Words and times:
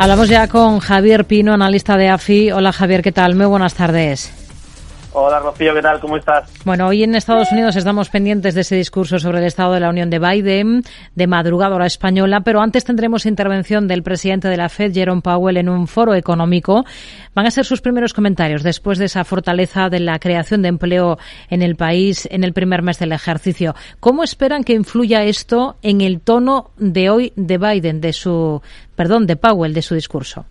Hablamos 0.00 0.30
ya 0.30 0.48
con 0.48 0.78
Javier 0.78 1.26
Pino, 1.26 1.52
analista 1.52 1.98
de 1.98 2.08
AFI. 2.08 2.52
Hola 2.52 2.72
Javier, 2.72 3.02
¿qué 3.02 3.12
tal? 3.12 3.34
Muy 3.34 3.44
buenas 3.44 3.74
tardes. 3.74 4.39
Hola 5.12 5.40
Rocío, 5.40 5.74
¿qué 5.74 5.82
tal? 5.82 5.98
¿Cómo 5.98 6.16
estás? 6.16 6.48
Bueno, 6.64 6.86
hoy 6.86 7.02
en 7.02 7.16
Estados 7.16 7.50
Unidos 7.50 7.74
estamos 7.74 8.08
pendientes 8.10 8.54
de 8.54 8.60
ese 8.60 8.76
discurso 8.76 9.18
sobre 9.18 9.38
el 9.38 9.44
Estado 9.44 9.72
de 9.72 9.80
la 9.80 9.88
Unión 9.88 10.08
de 10.08 10.20
Biden, 10.20 10.84
de 11.16 11.26
madrugada 11.26 11.74
hora 11.74 11.86
española, 11.86 12.42
pero 12.42 12.60
antes 12.60 12.84
tendremos 12.84 13.26
intervención 13.26 13.88
del 13.88 14.04
presidente 14.04 14.46
de 14.46 14.56
la 14.56 14.68
Fed, 14.68 14.94
Jerome 14.94 15.20
Powell, 15.20 15.56
en 15.56 15.68
un 15.68 15.88
foro 15.88 16.14
económico. 16.14 16.84
Van 17.34 17.44
a 17.44 17.50
ser 17.50 17.64
sus 17.64 17.80
primeros 17.80 18.14
comentarios 18.14 18.62
después 18.62 18.98
de 18.98 19.06
esa 19.06 19.24
fortaleza 19.24 19.88
de 19.88 19.98
la 19.98 20.20
creación 20.20 20.62
de 20.62 20.68
empleo 20.68 21.18
en 21.48 21.62
el 21.62 21.74
país 21.74 22.28
en 22.30 22.44
el 22.44 22.52
primer 22.52 22.82
mes 22.82 23.00
del 23.00 23.10
ejercicio. 23.10 23.74
¿Cómo 23.98 24.22
esperan 24.22 24.62
que 24.62 24.74
influya 24.74 25.24
esto 25.24 25.76
en 25.82 26.02
el 26.02 26.20
tono 26.20 26.70
de 26.76 27.10
hoy 27.10 27.32
de 27.34 27.58
Biden, 27.58 28.00
de 28.00 28.12
su, 28.12 28.62
perdón, 28.94 29.26
de 29.26 29.34
Powell, 29.34 29.74
de 29.74 29.82
su 29.82 29.96
discurso? 29.96 30.46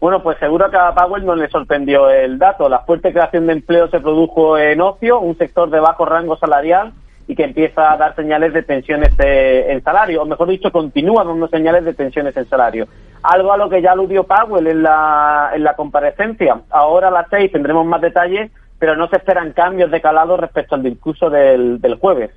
Bueno, 0.00 0.22
pues 0.22 0.38
seguro 0.38 0.70
que 0.70 0.76
a 0.76 0.94
Powell 0.94 1.26
no 1.26 1.34
le 1.34 1.48
sorprendió 1.48 2.08
el 2.08 2.38
dato. 2.38 2.68
La 2.68 2.80
fuerte 2.80 3.12
creación 3.12 3.46
de 3.46 3.54
empleo 3.54 3.88
se 3.88 3.98
produjo 4.00 4.56
en 4.56 4.80
ocio, 4.80 5.18
un 5.18 5.36
sector 5.36 5.70
de 5.70 5.80
bajo 5.80 6.04
rango 6.04 6.36
salarial 6.36 6.92
y 7.26 7.34
que 7.34 7.44
empieza 7.44 7.92
a 7.92 7.96
dar 7.96 8.14
señales 8.14 8.54
de 8.54 8.62
tensiones 8.62 9.12
en 9.18 9.82
salario, 9.82 10.22
o 10.22 10.24
mejor 10.24 10.48
dicho, 10.48 10.72
continúa 10.72 11.24
dando 11.24 11.46
señales 11.48 11.84
de 11.84 11.92
tensiones 11.92 12.34
en 12.36 12.48
salario. 12.48 12.86
Algo 13.22 13.52
a 13.52 13.58
lo 13.58 13.68
que 13.68 13.82
ya 13.82 13.92
aludió 13.92 14.24
Powell 14.24 14.66
en 14.66 14.82
la, 14.82 15.50
en 15.52 15.62
la 15.62 15.74
comparecencia. 15.74 16.62
Ahora 16.70 17.08
a 17.08 17.10
las 17.10 17.26
seis 17.28 17.52
tendremos 17.52 17.84
más 17.84 18.00
detalles, 18.00 18.50
pero 18.78 18.96
no 18.96 19.08
se 19.08 19.16
esperan 19.16 19.52
cambios 19.52 19.90
de 19.90 20.00
calado 20.00 20.36
respecto 20.36 20.74
al 20.74 20.82
discurso 20.82 21.28
del, 21.30 21.80
del 21.80 21.96
jueves. 21.96 22.30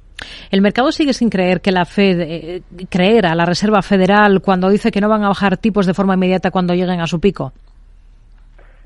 El 0.51 0.61
mercado 0.61 0.91
sigue 0.91 1.13
sin 1.13 1.29
creer 1.29 1.61
que 1.61 1.71
la 1.71 1.85
Fed, 1.85 2.19
eh, 2.21 2.61
creer 2.89 3.25
a 3.25 3.35
la 3.35 3.45
Reserva 3.45 3.81
Federal 3.81 4.41
cuando 4.41 4.69
dice 4.69 4.91
que 4.91 5.01
no 5.01 5.09
van 5.09 5.23
a 5.23 5.29
bajar 5.29 5.57
tipos 5.57 5.85
de 5.85 5.93
forma 5.93 6.15
inmediata 6.15 6.51
cuando 6.51 6.73
lleguen 6.73 7.01
a 7.01 7.07
su 7.07 7.19
pico. 7.19 7.53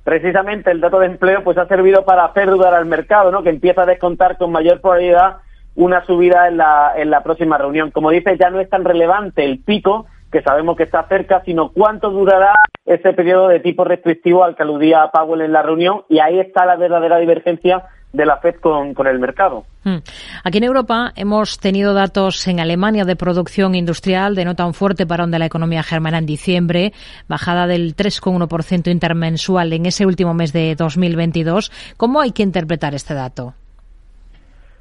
Precisamente 0.04 0.70
el 0.70 0.82
dato 0.82 1.00
de 1.00 1.08
empleo 1.08 1.44
pues 1.44 1.58
ha 1.58 1.68
servido 1.68 2.06
para 2.06 2.26
hacer 2.26 2.50
dudar 2.50 2.76
al 2.76 2.86
mercado, 2.86 3.32
¿no? 3.32 3.42
Que 3.42 3.50
empieza 3.50 3.82
a 3.82 3.86
descontar 3.88 4.38
con 4.38 4.52
mayor 4.52 4.80
probabilidad 4.80 5.38
una 5.76 6.06
subida 6.06 6.48
en 6.48 6.58
la, 6.58 6.94
en 6.96 7.10
la 7.10 7.24
próxima 7.24 7.58
reunión. 7.58 7.92
Como 7.92 8.12
dice, 8.12 8.38
ya 8.40 8.50
no 8.50 8.60
es 8.60 8.70
tan 8.70 8.86
relevante 8.86 9.44
el 9.44 9.60
pico, 9.60 10.06
que 10.32 10.42
sabemos 10.42 10.78
que 10.78 10.84
está 10.84 11.08
cerca, 11.08 11.42
sino 11.44 11.70
cuánto 11.70 12.12
durará 12.12 12.54
ese 12.86 13.14
periodo 13.14 13.48
de 13.48 13.60
tipo 13.60 13.84
restrictivo 13.84 14.44
al 14.44 14.56
que 14.56 14.64
aludía 14.64 15.10
Powell 15.12 15.42
en 15.42 15.54
la 15.54 15.62
reunión, 15.62 16.04
y 16.10 16.20
ahí 16.20 16.40
está 16.40 16.66
la 16.66 16.76
verdadera 16.76 17.18
divergencia 17.18 17.86
de 18.14 18.26
la 18.26 18.38
FED 18.38 18.56
con, 18.62 18.94
con 18.94 19.08
el 19.08 19.20
mercado. 19.20 19.66
Hmm. 19.84 19.98
Aquí 20.44 20.58
en 20.60 20.64
Europa 20.64 21.12
hemos 21.16 21.60
tenido 21.60 21.94
datos 21.94 22.48
en 22.48 22.60
Alemania 22.60 23.04
de 23.04 23.16
producción 23.16 23.76
industrial 23.76 24.36
de 24.36 24.46
no 24.46 24.56
tan 24.56 24.74
fuerte 24.74 25.06
parón 25.06 25.32
de 25.32 25.40
la 25.40 25.46
economía 25.46 25.84
germana 25.84 26.20
en 26.20 26.26
diciembre, 26.26 26.94
bajada 27.28 27.68
del 27.68 27.96
3,1% 27.96 28.90
intermensual 28.90 29.74
en 29.74 29.86
ese 29.86 30.06
último 30.06 30.34
mes 30.34 30.54
de 30.54 30.76
2022. 30.76 31.72
¿Cómo 31.98 32.22
hay 32.22 32.32
que 32.32 32.44
interpretar 32.44 32.96
este 32.96 33.14
dato? 33.14 33.54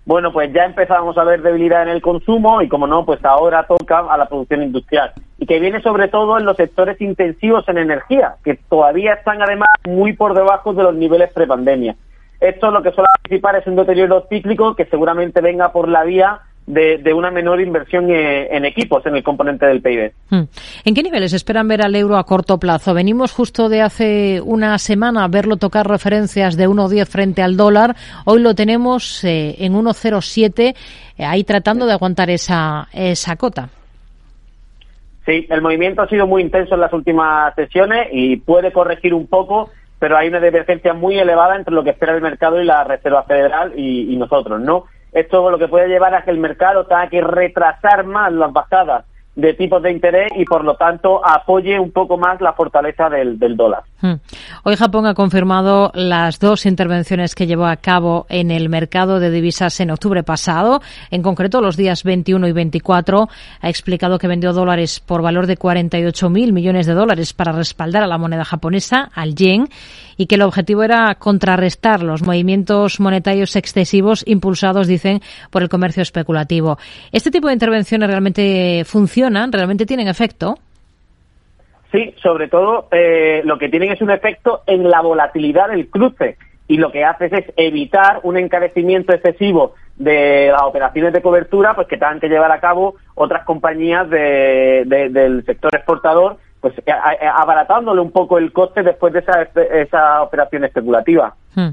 Bueno, 0.06 0.32
pues 0.32 0.52
ya 0.52 0.64
empezamos 0.64 1.16
a 1.16 1.24
ver 1.24 1.40
debilidad 1.40 1.82
en 1.82 1.88
el 1.88 2.02
consumo 2.02 2.60
y, 2.60 2.68
como 2.68 2.86
no, 2.86 3.06
pues 3.06 3.24
ahora 3.24 3.66
toca 3.66 4.00
a 4.00 4.18
la 4.18 4.26
producción 4.26 4.62
industrial 4.62 5.12
y 5.38 5.46
que 5.46 5.58
viene 5.60 5.80
sobre 5.80 6.08
todo 6.08 6.38
en 6.38 6.44
los 6.44 6.56
sectores 6.56 7.00
intensivos 7.00 7.66
en 7.68 7.78
energía, 7.78 8.36
que 8.44 8.54
todavía 8.68 9.14
están 9.14 9.42
además 9.42 9.68
muy 9.86 10.12
por 10.12 10.34
debajo 10.34 10.74
de 10.74 10.82
los 10.82 10.94
niveles 10.94 11.32
prepandemia. 11.32 11.96
Esto 12.38 12.70
lo 12.70 12.82
que 12.82 12.92
suele 12.92 13.08
anticipar 13.16 13.56
es 13.56 13.66
un 13.66 13.76
deterioro 13.76 14.26
cíclico 14.28 14.76
que 14.76 14.84
seguramente 14.86 15.40
venga 15.40 15.72
por 15.72 15.88
la 15.88 16.04
vía 16.04 16.40
de, 16.66 17.12
una 17.12 17.30
menor 17.30 17.60
inversión 17.60 18.10
en, 18.10 18.64
equipos 18.64 19.04
en 19.06 19.16
el 19.16 19.22
componente 19.22 19.66
del 19.66 19.82
PIB. 19.82 20.12
Hmm. 20.30 20.42
¿En 20.84 20.94
qué 20.94 21.02
niveles 21.02 21.32
esperan 21.32 21.68
ver 21.68 21.82
al 21.82 21.94
euro 21.94 22.16
a 22.16 22.24
corto 22.24 22.58
plazo? 22.58 22.94
Venimos 22.94 23.32
justo 23.32 23.68
de 23.68 23.82
hace 23.82 24.40
una 24.40 24.78
semana 24.78 25.24
a 25.24 25.28
verlo 25.28 25.56
tocar 25.56 25.88
referencias 25.88 26.56
de 26.56 26.68
1,10 26.68 27.06
frente 27.06 27.42
al 27.42 27.56
dólar. 27.56 27.96
Hoy 28.24 28.40
lo 28.40 28.54
tenemos 28.54 29.24
eh, 29.24 29.56
en 29.58 29.74
1,07, 29.74 30.74
eh, 31.18 31.24
ahí 31.24 31.44
tratando 31.44 31.86
de 31.86 31.92
aguantar 31.92 32.30
esa, 32.30 32.88
esa 32.92 33.36
cota. 33.36 33.68
Sí, 35.26 35.46
el 35.48 35.62
movimiento 35.62 36.02
ha 36.02 36.08
sido 36.08 36.26
muy 36.26 36.42
intenso 36.42 36.74
en 36.74 36.80
las 36.80 36.92
últimas 36.92 37.54
sesiones 37.54 38.08
y 38.12 38.36
puede 38.36 38.72
corregir 38.72 39.14
un 39.14 39.26
poco 39.26 39.70
pero 40.04 40.18
hay 40.18 40.28
una 40.28 40.38
divergencia 40.38 40.92
muy 40.92 41.18
elevada 41.18 41.56
entre 41.56 41.72
lo 41.72 41.82
que 41.82 41.88
espera 41.88 42.14
el 42.14 42.20
mercado 42.20 42.60
y 42.60 42.64
la 42.66 42.84
Reserva 42.84 43.22
Federal 43.22 43.72
y, 43.74 44.14
nosotros, 44.16 44.60
¿no? 44.60 44.84
Esto 45.14 45.48
lo 45.48 45.58
que 45.58 45.68
puede 45.68 45.88
llevar 45.88 46.14
a 46.14 46.24
que 46.24 46.32
el 46.32 46.38
mercado 46.38 46.86
tenga 46.86 47.08
que 47.08 47.20
retrasar 47.20 48.04
más 48.04 48.32
las 48.32 48.52
bajadas 48.52 49.04
de 49.36 49.52
tipos 49.54 49.82
de 49.82 49.90
interés 49.90 50.30
y 50.36 50.44
por 50.44 50.64
lo 50.64 50.76
tanto 50.76 51.20
apoye 51.24 51.78
un 51.78 51.90
poco 51.90 52.16
más 52.16 52.40
la 52.40 52.52
fortaleza 52.52 53.08
del, 53.08 53.38
dólar. 53.56 53.82
Hmm. 54.00 54.14
Hoy 54.62 54.76
Japón 54.76 55.06
ha 55.06 55.14
confirmado 55.14 55.90
las 55.94 56.38
dos 56.38 56.66
intervenciones 56.66 57.34
que 57.34 57.46
llevó 57.46 57.66
a 57.66 57.76
cabo 57.76 58.26
en 58.28 58.50
el 58.50 58.68
mercado 58.68 59.18
de 59.18 59.30
divisas 59.30 59.80
en 59.80 59.90
octubre 59.90 60.22
pasado, 60.22 60.80
en 61.10 61.22
concreto 61.22 61.60
los 61.60 61.76
días 61.76 62.04
21 62.04 62.46
y 62.46 62.52
24. 62.52 63.28
Ha 63.60 63.68
explicado 63.68 64.18
que 64.18 64.28
vendió 64.28 64.52
dólares 64.52 65.00
por 65.00 65.22
valor 65.22 65.46
de 65.46 65.58
48.000 65.58 66.52
millones 66.52 66.86
de 66.86 66.94
dólares 66.94 67.32
para 67.32 67.52
respaldar 67.52 68.04
a 68.04 68.06
la 68.06 68.18
moneda 68.18 68.44
japonesa, 68.44 69.10
al 69.14 69.34
yen, 69.34 69.68
y 70.16 70.26
que 70.26 70.36
el 70.36 70.42
objetivo 70.42 70.84
era 70.84 71.12
contrarrestar 71.16 72.02
los 72.04 72.22
movimientos 72.22 73.00
monetarios 73.00 73.56
excesivos 73.56 74.22
impulsados, 74.26 74.86
dicen, 74.86 75.20
por 75.50 75.62
el 75.62 75.68
comercio 75.68 76.02
especulativo. 76.02 76.78
¿Este 77.10 77.32
tipo 77.32 77.48
de 77.48 77.54
intervenciones 77.54 78.08
realmente 78.08 78.84
funcionan? 78.84 79.23
¿Realmente 79.30 79.86
tienen 79.86 80.08
efecto? 80.08 80.56
Sí, 81.92 82.14
sobre 82.22 82.48
todo 82.48 82.88
eh, 82.90 83.42
lo 83.44 83.58
que 83.58 83.68
tienen 83.68 83.92
es 83.92 84.00
un 84.00 84.10
efecto 84.10 84.62
en 84.66 84.90
la 84.90 85.00
volatilidad 85.00 85.68
del 85.68 85.88
cruce 85.88 86.36
y 86.66 86.78
lo 86.78 86.90
que 86.90 87.04
haces 87.04 87.32
es 87.32 87.44
evitar 87.56 88.20
un 88.24 88.36
encarecimiento 88.36 89.12
excesivo 89.12 89.74
de 89.96 90.48
las 90.50 90.62
operaciones 90.62 91.12
de 91.12 91.22
cobertura 91.22 91.74
pues 91.74 91.86
que 91.86 91.96
tengan 91.96 92.18
que 92.18 92.28
llevar 92.28 92.50
a 92.50 92.58
cabo 92.58 92.96
otras 93.14 93.44
compañías 93.44 94.10
del 94.10 95.44
sector 95.46 95.74
exportador 95.74 96.38
pues 96.60 96.74
abaratándole 97.36 98.00
un 98.00 98.10
poco 98.10 98.38
el 98.38 98.50
coste 98.50 98.82
después 98.82 99.12
de 99.12 99.18
esa, 99.20 99.42
esa 99.70 100.22
operación 100.22 100.64
especulativa. 100.64 101.34
Hmm. 101.54 101.68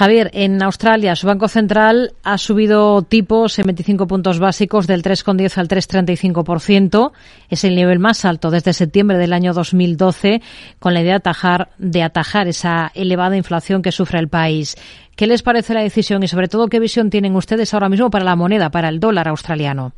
Javier, 0.00 0.30
en 0.32 0.62
Australia 0.62 1.14
su 1.14 1.26
Banco 1.26 1.46
Central 1.46 2.14
ha 2.22 2.38
subido 2.38 3.02
tipos 3.02 3.58
en 3.58 3.66
25 3.66 4.06
puntos 4.06 4.38
básicos 4.38 4.86
del 4.86 5.02
3,10 5.02 5.58
al 5.58 5.68
3,35%. 5.68 7.12
Es 7.50 7.64
el 7.64 7.76
nivel 7.76 7.98
más 7.98 8.24
alto 8.24 8.50
desde 8.50 8.72
septiembre 8.72 9.18
del 9.18 9.34
año 9.34 9.52
2012 9.52 10.40
con 10.78 10.94
la 10.94 11.02
idea 11.02 11.12
de 11.12 11.16
atajar, 11.16 11.68
de 11.76 12.02
atajar 12.02 12.48
esa 12.48 12.90
elevada 12.94 13.36
inflación 13.36 13.82
que 13.82 13.92
sufre 13.92 14.20
el 14.20 14.28
país. 14.28 14.74
¿Qué 15.16 15.26
les 15.26 15.42
parece 15.42 15.74
la 15.74 15.82
decisión 15.82 16.22
y 16.22 16.28
sobre 16.28 16.48
todo 16.48 16.68
qué 16.68 16.80
visión 16.80 17.10
tienen 17.10 17.36
ustedes 17.36 17.74
ahora 17.74 17.90
mismo 17.90 18.08
para 18.08 18.24
la 18.24 18.36
moneda, 18.36 18.70
para 18.70 18.88
el 18.88 19.00
dólar 19.00 19.28
australiano? 19.28 19.92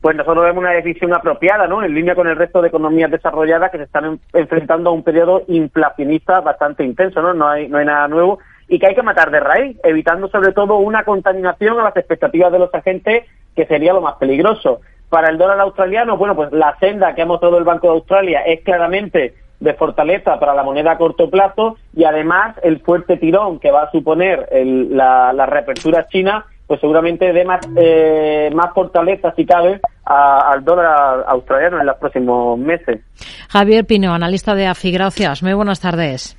Pues 0.00 0.16
nosotros 0.16 0.44
vemos 0.44 0.62
una 0.62 0.72
decisión 0.72 1.12
apropiada, 1.12 1.66
¿no? 1.66 1.82
En 1.82 1.94
línea 1.94 2.14
con 2.14 2.28
el 2.28 2.36
resto 2.36 2.62
de 2.62 2.68
economías 2.68 3.10
desarrolladas 3.10 3.70
que 3.70 3.78
se 3.78 3.84
están 3.84 4.20
enfrentando 4.32 4.90
a 4.90 4.92
un 4.92 5.02
periodo 5.02 5.42
inflacionista 5.48 6.40
bastante 6.40 6.84
intenso, 6.84 7.20
¿no? 7.20 7.34
No 7.34 7.48
hay, 7.48 7.68
no 7.68 7.78
hay 7.78 7.86
nada 7.86 8.06
nuevo 8.06 8.38
y 8.68 8.78
que 8.78 8.86
hay 8.86 8.94
que 8.94 9.02
matar 9.02 9.30
de 9.30 9.40
raíz, 9.40 9.76
evitando 9.82 10.28
sobre 10.28 10.52
todo 10.52 10.76
una 10.76 11.02
contaminación 11.04 11.80
a 11.80 11.84
las 11.84 11.96
expectativas 11.96 12.52
de 12.52 12.58
los 12.58 12.72
agentes, 12.74 13.24
que 13.56 13.66
sería 13.66 13.94
lo 13.94 14.02
más 14.02 14.16
peligroso. 14.16 14.80
Para 15.08 15.30
el 15.30 15.38
dólar 15.38 15.58
australiano, 15.60 16.18
bueno, 16.18 16.36
pues 16.36 16.52
la 16.52 16.76
senda 16.78 17.14
que 17.14 17.22
ha 17.22 17.26
mostrado 17.26 17.56
el 17.56 17.64
Banco 17.64 17.88
de 17.88 17.94
Australia 17.94 18.42
es 18.42 18.60
claramente 18.62 19.34
de 19.58 19.74
fortaleza 19.74 20.38
para 20.38 20.54
la 20.54 20.62
moneda 20.62 20.92
a 20.92 20.98
corto 20.98 21.30
plazo 21.30 21.76
y 21.94 22.04
además 22.04 22.56
el 22.62 22.80
fuerte 22.80 23.16
tirón 23.16 23.58
que 23.58 23.72
va 23.72 23.84
a 23.84 23.90
suponer 23.90 24.48
la, 24.52 25.32
la 25.32 25.46
reapertura 25.46 26.06
china 26.06 26.44
pues 26.68 26.80
seguramente 26.80 27.32
dé 27.32 27.44
más, 27.46 27.66
eh, 27.76 28.50
más 28.54 28.72
fortaleza, 28.74 29.32
si 29.34 29.46
cabe, 29.46 29.80
al 30.04 30.62
dólar 30.62 31.24
australiano 31.26 31.80
en 31.80 31.86
los 31.86 31.96
próximos 31.96 32.58
meses. 32.58 33.00
Javier 33.48 33.86
Pino, 33.86 34.12
analista 34.12 34.54
de 34.54 34.66
AFI, 34.66 34.92
gracias. 34.92 35.42
Muy 35.42 35.54
buenas 35.54 35.80
tardes. 35.80 36.36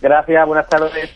Gracias, 0.00 0.46
buenas 0.46 0.68
tardes. 0.68 1.08